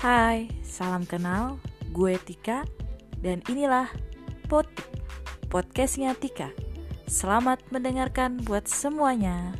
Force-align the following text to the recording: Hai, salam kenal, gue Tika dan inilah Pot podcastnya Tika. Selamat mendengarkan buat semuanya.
Hai, 0.00 0.48
salam 0.64 1.04
kenal, 1.04 1.60
gue 1.92 2.16
Tika 2.24 2.64
dan 3.20 3.44
inilah 3.52 3.84
Pot 4.48 4.64
podcastnya 5.52 6.16
Tika. 6.16 6.48
Selamat 7.04 7.60
mendengarkan 7.68 8.40
buat 8.40 8.64
semuanya. 8.64 9.52